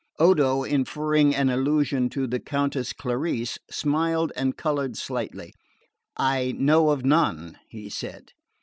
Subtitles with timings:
[0.17, 5.53] Odo, inferring an allusion to the Countess Clarice, smiled and coloured slightly.
[6.17, 8.31] "I know of none," he said.